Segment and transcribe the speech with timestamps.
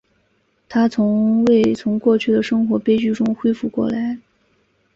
[0.67, 4.17] 她从未从过去的生活悲剧中恢复过来。